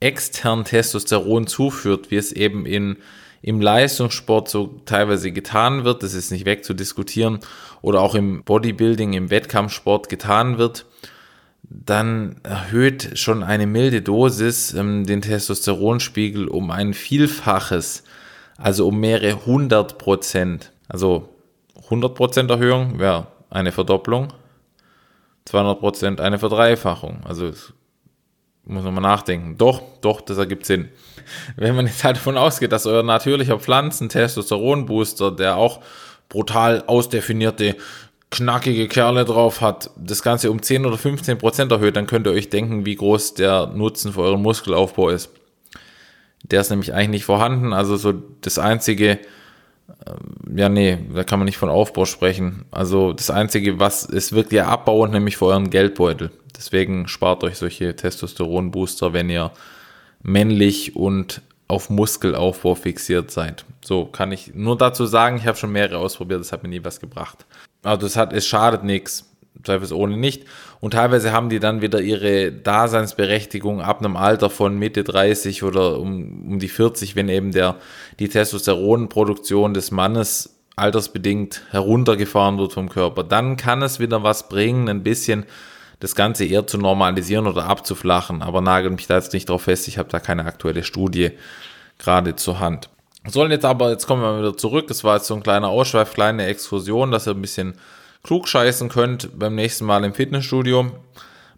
[0.00, 2.98] extern Testosteron zuführt, wie es eben in,
[3.40, 7.38] im Leistungssport so teilweise getan wird, das ist nicht wegzudiskutieren,
[7.80, 10.84] oder auch im Bodybuilding, im Wettkampfsport getan wird,
[11.68, 18.04] dann erhöht schon eine milde Dosis ähm, den Testosteronspiegel um ein Vielfaches,
[18.56, 20.72] also um mehrere hundert Prozent.
[20.88, 21.28] Also
[21.84, 24.32] 100 Prozent Erhöhung wäre eine Verdopplung,
[25.46, 27.20] 200 Prozent eine Verdreifachung.
[27.24, 27.50] Also
[28.64, 29.58] muss man mal nachdenken.
[29.58, 30.88] Doch, doch, das ergibt Sinn.
[31.56, 35.80] Wenn man jetzt halt davon ausgeht, dass euer natürlicher Pflanzen-Testosteron-Booster, der auch
[36.28, 37.76] brutal ausdefinierte,
[38.34, 42.32] knackige Kerle drauf hat, das Ganze um 10 oder 15 Prozent erhöht, dann könnt ihr
[42.32, 45.30] euch denken, wie groß der Nutzen für euren Muskelaufbau ist.
[46.42, 47.72] Der ist nämlich eigentlich nicht vorhanden.
[47.72, 49.20] Also so das einzige,
[50.04, 52.64] ähm, ja, nee, da kann man nicht von Aufbau sprechen.
[52.72, 56.32] Also das Einzige, was ist wirklich abbauend, nämlich für euren Geldbeutel.
[56.56, 59.52] Deswegen spart euch solche Testosteron-Booster, wenn ihr
[60.22, 63.64] männlich und auf Muskelaufbau fixiert seid.
[63.84, 66.84] So kann ich nur dazu sagen, ich habe schon mehrere ausprobiert, das hat mir nie
[66.84, 67.46] was gebracht.
[67.84, 69.30] Also es hat, es schadet nichts,
[69.62, 70.44] zweifelsohne nicht.
[70.80, 75.98] Und teilweise haben die dann wieder ihre Daseinsberechtigung ab einem Alter von Mitte 30 oder
[75.98, 77.76] um, um die 40, wenn eben der,
[78.18, 83.22] die Testosteronproduktion des Mannes altersbedingt heruntergefahren wird vom Körper.
[83.22, 85.46] Dann kann es wieder was bringen, ein bisschen
[86.00, 88.42] das Ganze eher zu normalisieren oder abzuflachen.
[88.42, 89.88] Aber nagelt mich da jetzt nicht drauf fest.
[89.88, 91.30] Ich habe da keine aktuelle Studie
[91.98, 92.90] gerade zur Hand.
[93.26, 94.86] Sollen jetzt aber, jetzt kommen wir wieder zurück.
[94.88, 97.74] Das war jetzt so ein kleiner Ausschweif, kleine Exkursion, dass ihr ein bisschen
[98.22, 100.90] klug scheißen könnt beim nächsten Mal im Fitnessstudio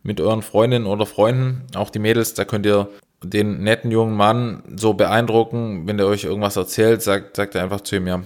[0.02, 1.62] mit euren Freundinnen oder Freunden.
[1.74, 2.88] Auch die Mädels, da könnt ihr
[3.22, 7.80] den netten jungen Mann so beeindrucken, wenn der euch irgendwas erzählt, sagt, sagt er einfach
[7.80, 8.22] zu ihm, ja,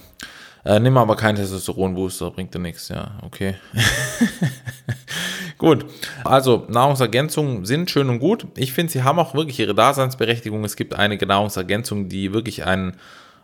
[0.65, 3.55] äh, nimm aber keinen Testosteronbooster, bringt dir nichts, ja, okay.
[5.59, 5.87] gut,
[6.25, 8.47] also Nahrungsergänzungen sind schön und gut.
[8.57, 10.65] Ich finde, sie haben auch wirklich ihre Daseinsberechtigung.
[10.65, 12.97] Es gibt einige Nahrungsergänzungen, die wirklich einen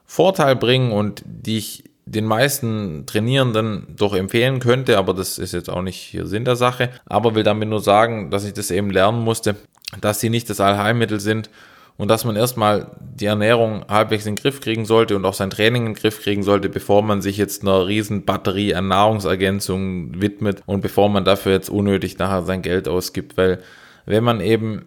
[0.06, 5.68] Vorteil bringen und die ich den meisten Trainierenden doch empfehlen könnte, aber das ist jetzt
[5.68, 6.90] auch nicht hier Sinn der Sache.
[7.04, 9.56] Aber will damit nur sagen, dass ich das eben lernen musste,
[10.00, 11.50] dass sie nicht das Allheilmittel sind
[11.96, 15.50] und dass man erstmal die Ernährung halbwegs in den Griff kriegen sollte und auch sein
[15.50, 20.20] Training in den Griff kriegen sollte, bevor man sich jetzt einer riesen Batterie an Nahrungsergänzungen
[20.20, 23.60] widmet und bevor man dafür jetzt unnötig nachher sein Geld ausgibt, weil
[24.04, 24.86] wenn man eben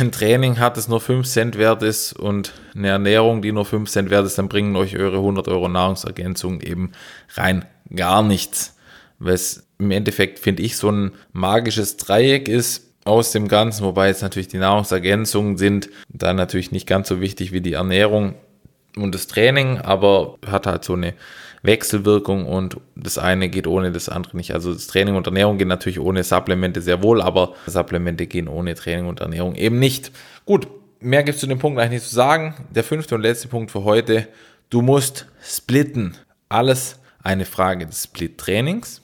[0.00, 3.90] ein Training hat, das nur 5 Cent wert ist und eine Ernährung, die nur 5
[3.90, 6.92] Cent wert ist, dann bringen euch eure 100 Euro Nahrungsergänzungen eben
[7.34, 8.76] rein gar nichts.
[9.24, 14.22] Es im Endeffekt, finde ich, so ein magisches Dreieck ist, aus dem Ganzen, wobei jetzt
[14.22, 18.34] natürlich die Nahrungsergänzungen sind da natürlich nicht ganz so wichtig wie die Ernährung
[18.96, 21.14] und das Training, aber hat halt so eine
[21.62, 24.54] Wechselwirkung und das eine geht ohne das andere nicht.
[24.54, 28.74] Also das Training und Ernährung gehen natürlich ohne Supplemente sehr wohl, aber Supplemente gehen ohne
[28.74, 30.12] Training und Ernährung eben nicht.
[30.46, 30.68] Gut,
[31.00, 32.54] mehr gibt es zu dem Punkt eigentlich nicht zu sagen.
[32.70, 34.28] Der fünfte und letzte Punkt für heute,
[34.70, 36.16] du musst splitten.
[36.48, 39.02] Alles eine Frage des Split-Trainings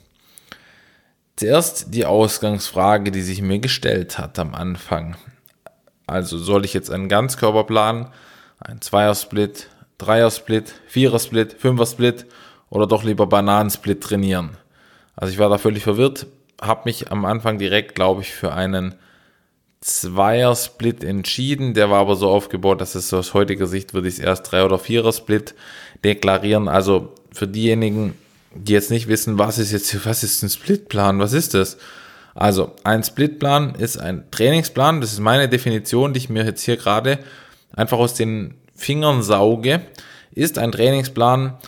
[1.36, 5.16] Zuerst die Ausgangsfrage, die sich mir gestellt hat am Anfang.
[6.06, 8.12] Also soll ich jetzt einen Ganzkörperplan,
[8.60, 9.68] einen Zweiersplit,
[10.04, 12.26] Dreiersplit, Vierersplit, Fünfersplit
[12.70, 14.56] oder doch lieber Bananensplit trainieren?
[15.16, 16.26] Also ich war da völlig verwirrt,
[16.60, 18.94] habe mich am Anfang direkt, glaube ich, für einen
[19.80, 21.74] Zweiersplit entschieden.
[21.74, 24.64] Der war aber so aufgebaut, dass es aus heutiger Sicht würde ich es erst Drei-
[24.64, 25.54] oder Vierer-Split
[26.02, 26.68] deklarieren.
[26.68, 28.14] Also für diejenigen,
[28.54, 31.76] die jetzt nicht wissen, was ist jetzt, was ist ein Splitplan, was ist das?
[32.34, 36.76] Also, ein Splitplan ist ein Trainingsplan, das ist meine Definition, die ich mir jetzt hier
[36.76, 37.20] gerade
[37.72, 39.82] einfach aus den Fingern sauge,
[40.32, 41.58] ist ein Trainingsplan,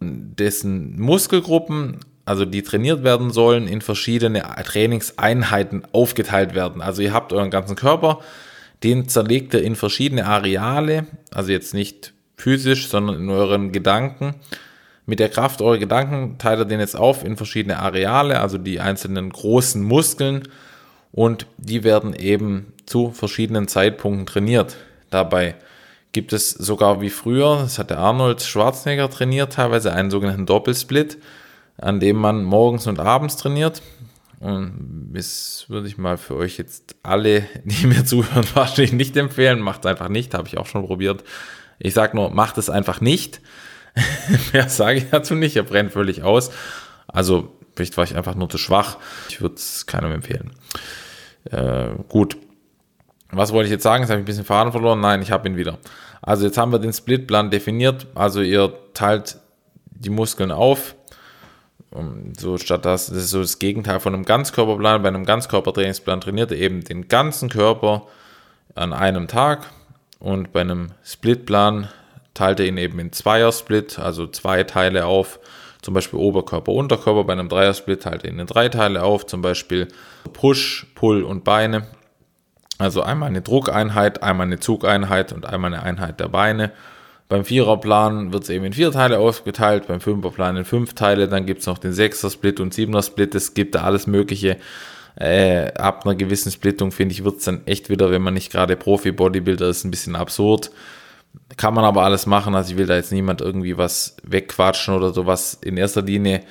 [0.00, 6.82] dessen Muskelgruppen, also die trainiert werden sollen, in verschiedene Trainingseinheiten aufgeteilt werden.
[6.82, 8.20] Also ihr habt euren ganzen Körper,
[8.84, 14.36] den zerlegt ihr in verschiedene Areale, also jetzt nicht physisch, sondern in euren Gedanken
[15.08, 18.78] mit der Kraft eurer Gedanken teilt ihr den jetzt auf in verschiedene Areale, also die
[18.78, 20.42] einzelnen großen Muskeln
[21.12, 24.76] und die werden eben zu verschiedenen Zeitpunkten trainiert.
[25.08, 25.54] Dabei
[26.12, 31.18] gibt es sogar wie früher, das hat der Arnold Schwarzenegger trainiert, teilweise einen sogenannten Doppelsplit,
[31.76, 33.82] an dem man morgens und abends trainiert.
[34.40, 39.60] Und das würde ich mal für euch jetzt alle, die mir zuhören, wahrscheinlich nicht empfehlen.
[39.60, 41.24] Macht es einfach nicht, habe ich auch schon probiert.
[41.78, 43.40] Ich sage nur, macht es einfach nicht.
[44.52, 46.50] Mehr sage ich dazu nicht, er brennt völlig aus.
[47.06, 48.98] Also, vielleicht war ich einfach nur zu schwach.
[49.28, 50.52] Ich würde es keinem empfehlen.
[51.50, 52.36] Äh, gut.
[53.30, 54.02] Was wollte ich jetzt sagen?
[54.02, 55.00] Jetzt habe ich ein bisschen Faden verloren.
[55.00, 55.78] Nein, ich habe ihn wieder.
[56.22, 58.06] Also, jetzt haben wir den Splitplan definiert.
[58.14, 59.38] Also, ihr teilt
[59.90, 60.94] die Muskeln auf.
[62.38, 65.02] So statt das, das ist so das Gegenteil von einem Ganzkörperplan.
[65.02, 68.06] Bei einem Ganzkörpertrainingsplan trainiert ihr eben den ganzen Körper
[68.74, 69.70] an einem Tag
[70.18, 71.88] und bei einem Splitplan
[72.34, 75.40] teilt er ihn eben in Zweier-Split, also zwei Teile auf,
[75.80, 79.88] zum Beispiel Oberkörper, Unterkörper bei einem Dreier-Split halt in drei Teile auf, zum Beispiel
[80.32, 81.86] Push, Pull und Beine.
[82.78, 86.72] Also einmal eine Druckeinheit, einmal eine Zugeinheit und einmal eine Einheit der Beine.
[87.28, 91.44] Beim Viererplan wird es eben in vier Teile aufgeteilt, beim Fünferplan in fünf Teile, dann
[91.44, 94.56] gibt es noch den Sechser-Split und Siebener-Split, es gibt da alles Mögliche.
[95.16, 98.52] Äh, ab einer gewissen Splittung, finde ich, wird es dann echt wieder, wenn man nicht
[98.52, 100.70] gerade Profi-Bodybuilder ist, ein bisschen absurd.
[101.56, 105.12] Kann man aber alles machen, also ich will da jetzt niemand irgendwie was wegquatschen oder
[105.12, 105.58] sowas.
[105.60, 106.42] In erster Linie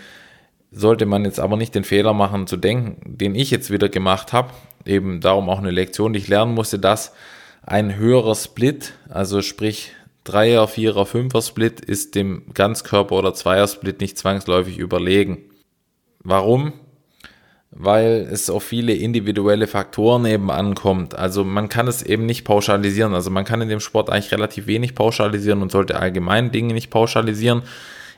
[0.71, 4.33] sollte man jetzt aber nicht den Fehler machen zu denken, den ich jetzt wieder gemacht
[4.33, 4.51] habe.
[4.87, 7.13] Eben darum auch eine Lektion, die ich lernen musste, dass
[7.61, 9.91] ein höherer Split, also sprich
[10.23, 15.39] Dreier, Vierer, Fünfer Split ist dem Ganzkörper oder Zweier Split nicht zwangsläufig überlegen.
[16.19, 16.73] Warum?
[17.71, 21.15] Weil es auf viele individuelle Faktoren eben ankommt.
[21.15, 23.13] Also man kann es eben nicht pauschalisieren.
[23.13, 26.89] Also man kann in dem Sport eigentlich relativ wenig pauschalisieren und sollte allgemein Dinge nicht
[26.89, 27.63] pauschalisieren.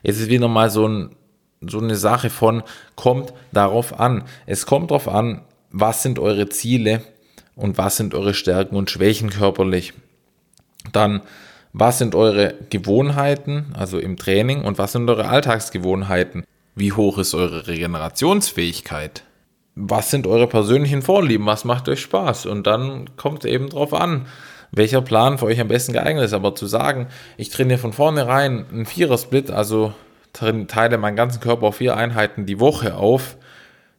[0.01, 1.15] Es ist wieder mal so, ein,
[1.61, 2.63] so eine Sache von,
[2.95, 4.23] kommt darauf an.
[4.45, 7.01] Es kommt darauf an, was sind eure Ziele
[7.55, 9.93] und was sind eure Stärken und Schwächen körperlich.
[10.91, 11.21] Dann
[11.73, 16.43] was sind eure Gewohnheiten, also im Training, und was sind eure Alltagsgewohnheiten?
[16.75, 19.23] Wie hoch ist eure Regenerationsfähigkeit?
[19.75, 21.45] Was sind eure persönlichen Vorlieben?
[21.45, 22.47] Was macht euch Spaß?
[22.47, 24.25] Und dann kommt eben drauf an,
[24.71, 26.33] welcher Plan für euch am besten geeignet ist.
[26.33, 29.93] Aber zu sagen, ich trainiere von vornherein einen Vierer-Split, also
[30.33, 33.37] teile meinen ganzen Körper auf vier Einheiten die Woche auf,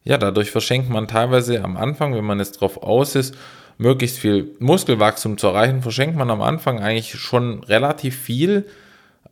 [0.04, 3.36] ja, dadurch verschenkt man teilweise am Anfang, wenn man jetzt drauf aus ist,
[3.78, 8.66] möglichst viel Muskelwachstum zu erreichen, verschenkt man am Anfang eigentlich schon relativ viel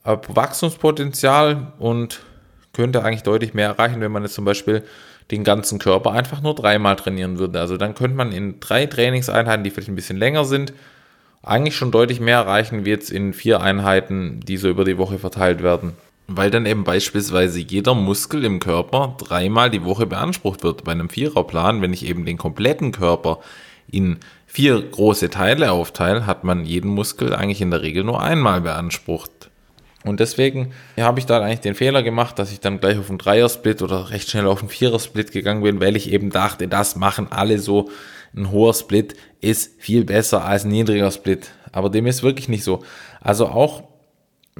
[0.05, 2.21] äh, Wachstumspotenzial und
[2.73, 4.85] könnte eigentlich deutlich mehr erreichen, wenn man jetzt zum Beispiel
[5.31, 7.61] den ganzen Körper einfach nur dreimal trainieren würde.
[7.61, 10.73] Also dann könnte man in drei Trainingseinheiten, die vielleicht ein bisschen länger sind,
[11.43, 15.19] eigentlich schon deutlich mehr erreichen, wie jetzt in vier Einheiten, die so über die Woche
[15.19, 15.93] verteilt werden.
[16.29, 20.85] Weil dann eben beispielsweise jeder Muskel im Körper dreimal die Woche beansprucht wird.
[20.85, 23.41] Bei einem Viererplan, wenn ich eben den kompletten Körper
[23.91, 28.61] in vier große Teile aufteile, hat man jeden Muskel eigentlich in der Regel nur einmal
[28.61, 29.51] beansprucht.
[30.05, 33.19] Und deswegen habe ich da eigentlich den Fehler gemacht, dass ich dann gleich auf einen
[33.19, 37.29] Dreier-Split oder recht schnell auf einen Vierer-Split gegangen bin, weil ich eben dachte, das machen
[37.31, 37.91] alle so.
[38.37, 41.51] Ein hoher Split ist viel besser als ein niedriger Split.
[41.73, 42.85] Aber dem ist wirklich nicht so.
[43.21, 43.83] Also auch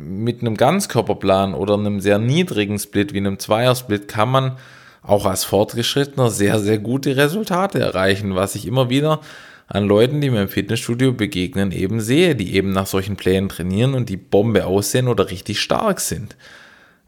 [0.05, 4.57] mit einem Ganzkörperplan oder einem sehr niedrigen Split wie einem Zweier-Split kann man
[5.03, 9.21] auch als Fortgeschrittener sehr, sehr gute Resultate erreichen, was ich immer wieder
[9.67, 13.95] an Leuten, die mir im Fitnessstudio begegnen, eben sehe, die eben nach solchen Plänen trainieren
[13.95, 16.37] und die Bombe aussehen oder richtig stark sind.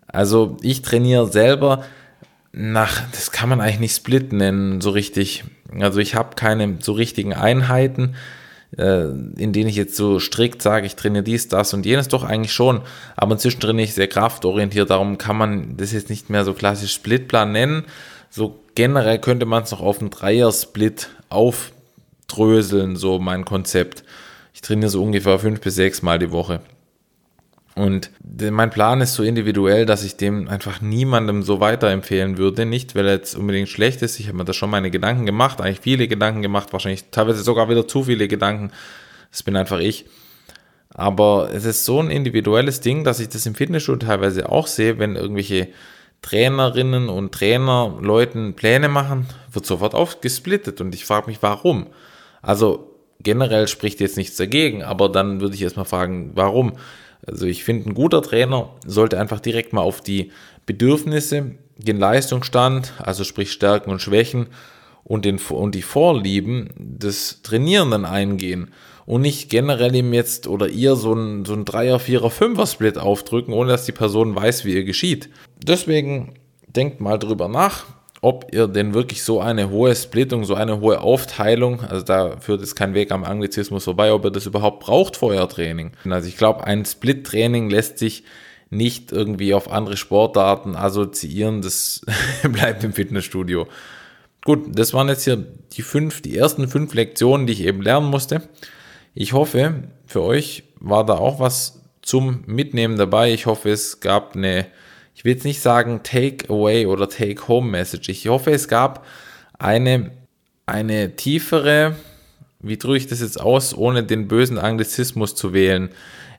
[0.06, 1.84] Also ich trainiere selber
[2.52, 5.44] nach, das kann man eigentlich nicht Split nennen, so richtig.
[5.78, 8.14] Also ich habe keine so richtigen Einheiten,
[8.80, 9.08] äh,
[9.40, 12.52] in denen ich jetzt so strikt sage, ich trainiere dies, das und jenes, doch eigentlich
[12.52, 12.80] schon.
[13.16, 16.94] Aber inzwischen trainiere ich sehr kraftorientiert, darum kann man das jetzt nicht mehr so klassisch
[16.94, 17.84] Splitplan nennen.
[18.30, 21.72] So generell könnte man es noch auf einen Dreier-Split auf
[22.26, 24.04] dröseln, so mein Konzept.
[24.54, 26.60] Ich trainiere so ungefähr fünf bis sechs Mal die Woche.
[27.80, 28.10] Und
[28.50, 32.66] mein Plan ist so individuell, dass ich dem einfach niemandem so weiterempfehlen würde.
[32.66, 34.20] Nicht, weil er jetzt unbedingt schlecht ist.
[34.20, 37.70] Ich habe mir da schon meine Gedanken gemacht, eigentlich viele Gedanken gemacht, wahrscheinlich teilweise sogar
[37.70, 38.70] wieder zu viele Gedanken.
[39.30, 40.04] Das bin einfach ich.
[40.92, 44.98] Aber es ist so ein individuelles Ding, dass ich das im Fitnessstudio teilweise auch sehe,
[44.98, 45.68] wenn irgendwelche
[46.20, 50.82] Trainerinnen und Trainer Leuten Pläne machen, wird sofort aufgesplittet.
[50.82, 51.86] Und ich frage mich, warum?
[52.42, 56.74] Also generell spricht jetzt nichts dagegen, aber dann würde ich erstmal fragen, warum?
[57.26, 60.32] Also ich finde, ein guter Trainer sollte einfach direkt mal auf die
[60.66, 64.48] Bedürfnisse, den Leistungsstand, also sprich Stärken und Schwächen
[65.04, 68.70] und, den, und die Vorlieben des Trainierenden eingehen
[69.06, 72.98] und nicht generell ihm jetzt oder ihr so ein, so ein Dreier, Vierer, Fünfer Split
[72.98, 75.30] aufdrücken, ohne dass die Person weiß, wie ihr geschieht.
[75.62, 76.34] Deswegen
[76.68, 77.86] denkt mal drüber nach,
[78.22, 82.60] ob ihr denn wirklich so eine hohe Splittung, so eine hohe Aufteilung, also da führt
[82.60, 85.92] es kein Weg am Anglizismus vorbei, ob ihr das überhaupt braucht vor euer Training.
[86.08, 88.24] Also ich glaube, ein Split-Training lässt sich
[88.68, 92.02] nicht irgendwie auf andere Sportarten assoziieren, das
[92.42, 93.66] bleibt im Fitnessstudio.
[94.44, 98.08] Gut, das waren jetzt hier die fünf, die ersten fünf Lektionen, die ich eben lernen
[98.08, 98.42] musste.
[99.14, 103.32] Ich hoffe, für euch war da auch was zum Mitnehmen dabei.
[103.32, 104.66] Ich hoffe, es gab eine
[105.20, 108.08] ich will jetzt nicht sagen Take-away oder Take-home-Message.
[108.08, 109.04] Ich hoffe, es gab
[109.58, 110.12] eine,
[110.64, 111.94] eine tiefere,
[112.60, 115.90] wie drücke ich das jetzt aus, ohne den bösen Anglizismus zu wählen.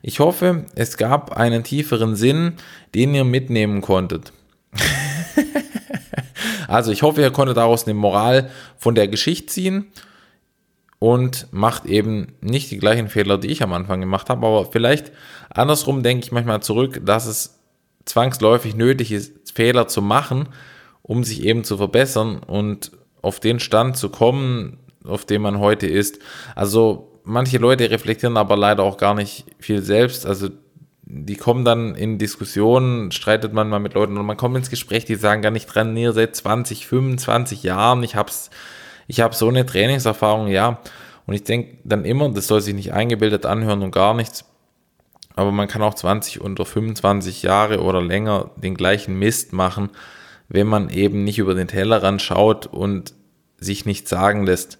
[0.02, 2.54] Ich hoffe, es gab einen tieferen Sinn,
[2.92, 4.32] den ihr mitnehmen konntet.
[6.66, 9.92] also ich hoffe, ihr konntet daraus eine Moral von der Geschichte ziehen
[10.98, 15.12] und macht eben nicht die gleichen Fehler, die ich am Anfang gemacht habe, aber vielleicht
[15.50, 17.61] andersrum denke ich manchmal zurück, dass es
[18.04, 20.48] zwangsläufig nötig ist, Fehler zu machen,
[21.02, 25.86] um sich eben zu verbessern und auf den Stand zu kommen, auf dem man heute
[25.86, 26.18] ist.
[26.54, 30.26] Also manche Leute reflektieren aber leider auch gar nicht viel selbst.
[30.26, 30.48] Also
[31.04, 35.04] die kommen dann in Diskussionen, streitet man mal mit Leuten und man kommt ins Gespräch,
[35.04, 38.50] die sagen gar nicht dran, nee, seit 20, 25 Jahren, ich hab's,
[39.08, 40.80] ich habe so eine Trainingserfahrung, ja.
[41.26, 44.44] Und ich denke dann immer, das soll sich nicht eingebildet anhören und gar nichts.
[45.34, 49.90] Aber man kann auch 20 oder 25 Jahre oder länger den gleichen Mist machen,
[50.48, 53.14] wenn man eben nicht über den Tellerrand schaut und
[53.58, 54.78] sich nicht sagen lässt.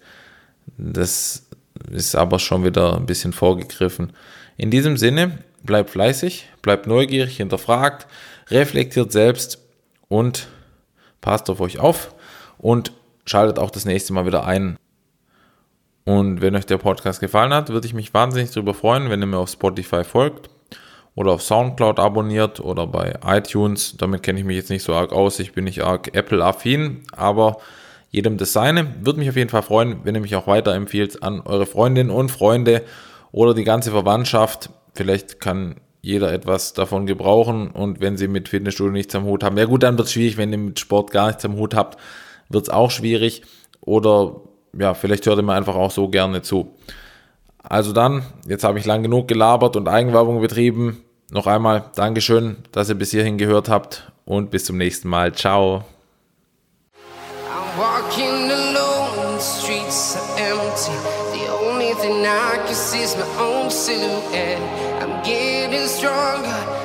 [0.77, 1.47] Das
[1.91, 4.13] ist aber schon wieder ein bisschen vorgegriffen.
[4.57, 8.07] In diesem Sinne, bleibt fleißig, bleibt neugierig, hinterfragt,
[8.49, 9.59] reflektiert selbst
[10.09, 10.47] und
[11.21, 12.13] passt auf euch auf
[12.57, 12.91] und
[13.25, 14.77] schaltet auch das nächste Mal wieder ein.
[16.05, 19.25] Und wenn euch der Podcast gefallen hat, würde ich mich wahnsinnig darüber freuen, wenn ihr
[19.25, 20.49] mir auf Spotify folgt
[21.15, 23.95] oder auf Soundcloud abonniert oder bei iTunes.
[23.97, 25.39] Damit kenne ich mich jetzt nicht so arg aus.
[25.39, 27.57] Ich bin nicht arg Apple-affin, aber
[28.09, 28.87] jedem das seine.
[29.01, 32.29] Würde mich auf jeden Fall freuen, wenn ihr mich auch weiterempfiehlt an eure Freundinnen und
[32.29, 32.83] Freunde
[33.31, 34.69] oder die ganze Verwandtschaft.
[34.93, 39.57] Vielleicht kann jeder etwas davon gebrauchen und wenn sie mit Fitnessstudio nichts am Hut haben,
[39.57, 41.97] ja gut, dann wird es schwierig, wenn ihr mit Sport gar nichts am Hut habt,
[42.49, 43.43] wird es auch schwierig
[43.79, 44.41] oder
[44.77, 46.75] ja, vielleicht hört ihr mir einfach auch so gerne zu.
[47.63, 51.03] Also dann, jetzt habe ich lang genug gelabert und Eigenwerbung betrieben.
[51.31, 55.33] Noch einmal Dankeschön, dass ihr bis hierhin gehört habt und bis zum nächsten Mal.
[55.33, 55.83] Ciao.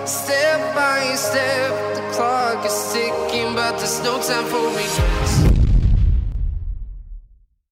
[0.09, 1.71] step by step.
[1.95, 5.28] The clock is ticking, but there's no time for regrets.